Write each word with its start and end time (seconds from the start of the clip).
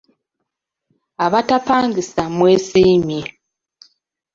Abatapangisa 1.25 2.21
mwesiimye. 2.35 3.19